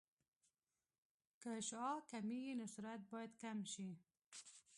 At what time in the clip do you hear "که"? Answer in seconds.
1.41-1.51